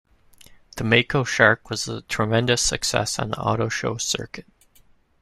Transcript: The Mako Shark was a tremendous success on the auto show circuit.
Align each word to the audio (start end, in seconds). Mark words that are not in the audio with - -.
The 0.77 0.83
Mako 0.83 1.23
Shark 1.23 1.69
was 1.69 1.87
a 1.87 2.01
tremendous 2.01 2.63
success 2.63 3.19
on 3.19 3.29
the 3.29 3.37
auto 3.39 3.69
show 3.69 3.97
circuit. 3.97 4.47